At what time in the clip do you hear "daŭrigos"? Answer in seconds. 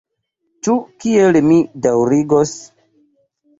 1.85-2.57